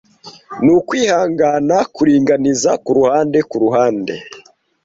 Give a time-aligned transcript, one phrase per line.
[0.63, 4.15] Nukwihangana kuringaniza kuruhande kuruhande